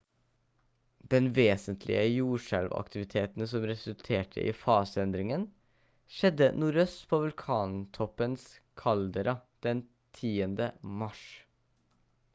[1.09, 5.43] den vesentlige jordskjelvaktiviteten som resulterte i fase-endringen
[6.19, 8.47] skjedde nordøst på vulkantoppens
[8.85, 9.35] kaldera
[9.67, 9.83] den
[10.21, 10.69] 10.
[11.03, 11.25] mars